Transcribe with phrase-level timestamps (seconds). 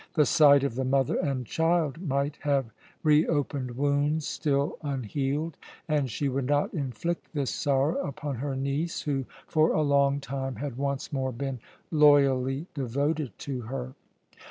[0.15, 6.27] The sight of the mother and child might have reopened wounds still unhealed, and she
[6.27, 11.13] would not inflict this sorrow upon her niece, who for a long time had once
[11.13, 11.59] more been
[11.91, 13.93] loyally devoted to her.